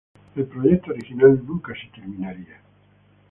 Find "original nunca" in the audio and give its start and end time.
0.93-1.73